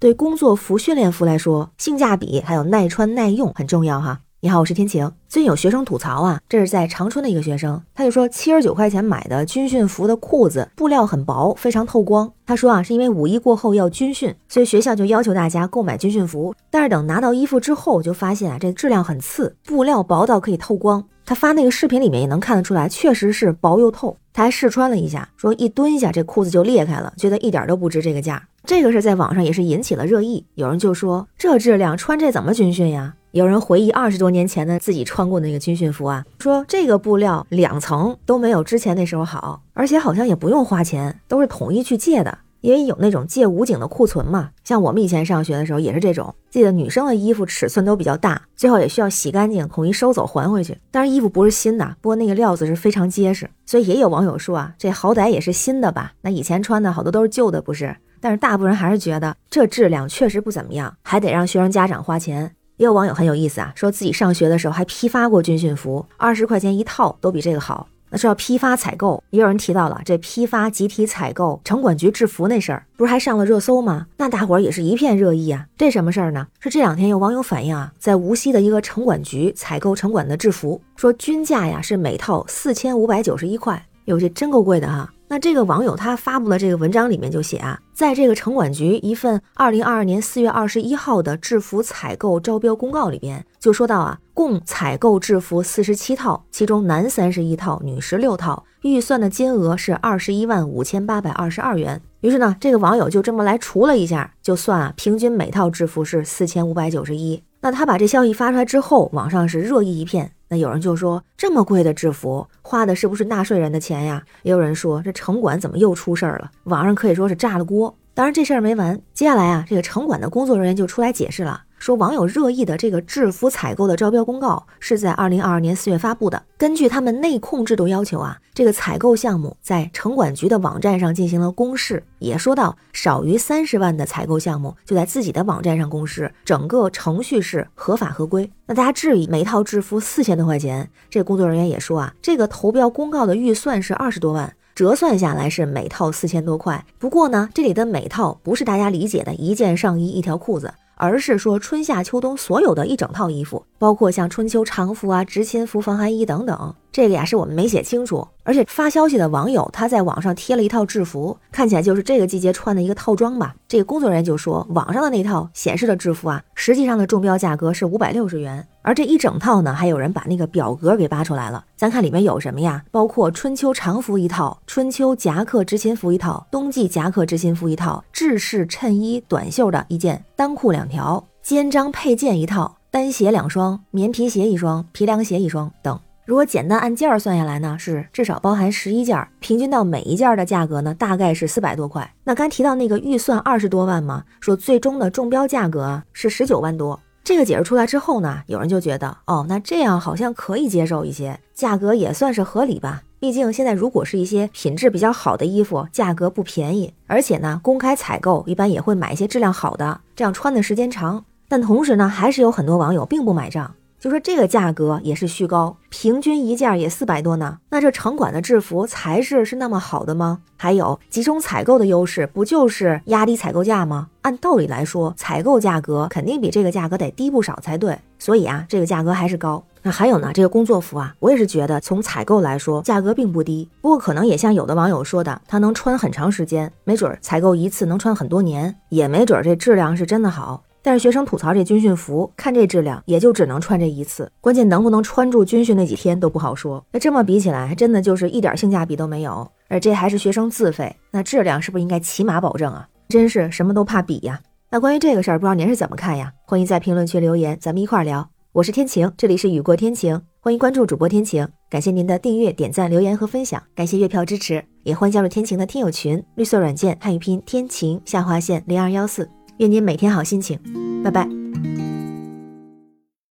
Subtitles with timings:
[0.00, 4.20] 对工作服、训练服来说，性价比还有耐穿耐用很重要哈。
[4.40, 5.12] 你好，我是天晴。
[5.28, 12.32] 最近有学生吐槽啊，这是在长春的一个学生，他就说七十九块钱买的军训服的裤子布料很薄，非常透光。
[12.46, 16.54] 他说啊，是因为五一过后要军训，所以学校就要求大家购买军训服。
[16.70, 21.04] 但是等拿到衣服之后，就发现啊，这质量很次，布料薄到可以透光。
[21.30, 24.16] 他发那个视频里面也能看得出来，确实是薄又透。
[24.32, 28.42] 他还试穿了一下，说一蹲下这裤子就裂开了，觉得一点都不值这个价。
[28.64, 33.14] 这个是在网上也是引起了热议，有人就说这质量穿这怎么军训呀？
[33.30, 44.50] 有人回忆二十多年前的自己穿过那个军训服啊，说这个布料两层都没有之前那时候好，而且好像也不用花钱，都是统一去借的，因为有那种借武警的库存嘛。
[44.64, 50.76] 像我们以前上学的时候也是这种，记得女生的衣服尺寸都比较大，最后也需要洗干净，统一收走还回去。
[50.90, 56.12] 当然衣服不是新的，不过那个料子是非常结实，所以也有网友说啊，这好歹也是新的吧？
[56.20, 57.96] 那以前穿的好多都是旧的，不是？
[58.20, 62.54] 但是大部分人还是觉得这质量确实不怎么样，还得让学生家长花钱。
[62.76, 67.86] 也有网友很有意思啊，说自己上学的时候还批发过军训服，二十块钱一套都比这个好。
[68.10, 69.22] 那是要批发采购。
[69.30, 74.06] 也有人提到了这批发集体采购城管局制服那事儿，不是还上了热搜吗？
[74.16, 75.66] 那大伙儿也是一片热议啊。
[75.78, 76.46] 这什么事儿呢？
[76.58, 85.10] 是这两天有网友反映啊，在无锡的一个城管局采购城管的制服，说均价呀是每套四千五百九十一块，哟，这真够贵的哈。
[85.32, 102.02] 那这个网友他发布的这个文章里面就写啊，在这个城管局一份二零二二年四月二十一号的制服采购招标公告里边，就说到啊，共采购制服四十七套，其中男三十一套，女十六套，预算的金额是二十一万五千八百二十二元。
[102.22, 107.40] 于是呢，这个网友就这么来除了一下，就算啊，平均每套制服是四千五百九十一。
[107.60, 110.32] 那他把这消息发出来之后，网上是热议一片。
[110.50, 114.20] 那有人就说，这么贵的制服，花的是不是纳税人的钱呀？
[114.42, 116.50] 也有人说，这城管怎么又出事儿了？
[116.64, 117.96] 网上可以说是炸了锅。
[118.14, 121.62] 当然，这事儿没完，接下来啊，这个城管的工作人员就出来解释了。
[121.80, 126.40] 说网友热议的这个制服采购的招标公告是在二零二二年四月发布的。
[126.58, 138.50] 根据他们内控制度要求啊，这个采购项目在城管局的网站上进行了公示，也说到少于三十万的采购项目就在自己的网站上公示，整个程序是合法合规。
[138.66, 146.84] 那大家质疑每套制服四千多块钱，这工作人员也说啊，这个投标公告的预算是二十多万，折算下来是每套四千多块。
[146.98, 150.74] 不过呢，这里的每套不是大家理解的一件上衣一条裤子。
[151.00, 158.26] 而是说春夏秋冬所有的一整套衣服，包括像春秋常服啊、执勤服、防寒衣等等，这个呀是我们没写清楚。
[158.42, 163.54] 而且发消息的网友他在网上贴了一套制服，看起来就是这个季节穿的一个套装吧。
[163.68, 168.66] 这个工作人员就说，网上的那套显示的制服啊，实际上的中标价格是五百六十元。
[168.82, 172.82] 而这一整套呢，还有人把那个表格给扒出来了，咱看里面有什么呀？
[172.90, 186.00] 包括春秋常服一套、春秋夹克执勤服一套、冬季夹克执勤服一套、制式衬衣短袖的一件、单裤两条、肩章配件一套、单鞋两双、棉皮鞋一双、皮凉鞋一双等。
[186.30, 192.08] 如果简单按件儿算下来呢，是至少包含十一件，平均到每一件的价格呢，大概是四百多块。
[192.22, 197.00] 那刚提到那个预算二十多万嘛，说最终的中标价格是十九万多。
[197.24, 203.02] 这个解释出来之后呢，有人就觉得，哦，那这样好像可以接受一些，价格也算是合理吧。
[203.18, 211.24] 毕竟现在如果是一些品质比较好的衣服，价格不便宜，而且呢，公开采购一般也会买一些质量好的，这样穿的时间长。
[211.48, 213.74] 但同时呢，还是有很多网友并不买账。
[214.00, 217.58] 就说这个价格也是虚高，平均一件也四百多呢。
[217.68, 220.38] 那这城管的制服材质是那么好的吗？
[220.56, 224.08] 还有集中采购的优势，不就是压低采购价吗？
[224.22, 227.98] 按道理来说，采购价格肯定比这个价格得低不少才对。
[228.18, 229.62] 所以啊，这个价格还是高。
[229.82, 233.68] 那还有呢，这个工作服啊，我也是觉得从采购来说，价格并不低。
[233.82, 240.62] 不过可能也像有的网友说的，它能穿很长时间，没准采购一次能穿很多年，也没准这质量是真的好。
[240.82, 246.84] 但是学生吐槽这军训服，看这质量也就只能穿这一次，关键能不能穿住军训那几天都不好说。
[246.92, 249.50] 那这么比起来，真的就是一点性价比都没有。
[249.68, 252.88] 而这还是学生自费，那质量是不是应该起码保证啊？
[253.08, 254.40] 真是什么都怕比呀。
[254.70, 256.32] 那关于这个事儿，不知道您是怎么看呀？
[256.46, 258.28] 欢迎在评论区留言，咱们一块儿聊。
[258.52, 261.46] 我是天晴，这里是雨过天晴，欢迎关注主播天晴。
[261.68, 269.28] 感谢您的订阅、点赞、留言和分享，感谢月票支持，也欢迎加入天晴的听友群，绿色软件汉语拼天晴下划线零二幺四。
[269.60, 270.58] 愿您每天好心情，
[271.04, 271.28] 拜拜。